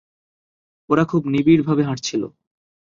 [0.89, 2.21] ওরা খুব নিবিড় ভাবে হাঁটছিল।